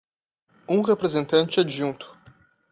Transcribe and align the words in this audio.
Um 0.67 0.81
representante 0.81 1.59
adjunto 1.59 2.07